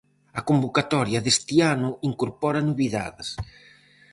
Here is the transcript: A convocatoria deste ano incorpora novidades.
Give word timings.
A 0.39 0.41
convocatoria 0.49 1.23
deste 1.25 1.55
ano 1.73 1.89
incorpora 2.09 2.65
novidades. 2.69 3.29